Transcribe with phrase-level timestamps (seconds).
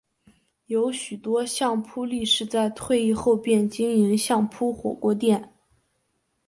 [0.65, 5.53] 有许多相扑力士在退役后便经营相扑火锅店。